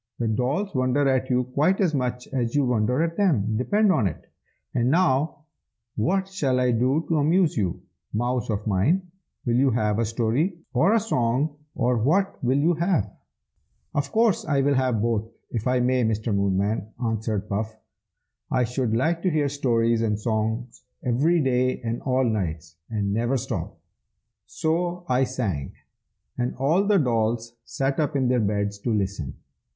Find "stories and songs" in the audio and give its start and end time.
19.49-20.83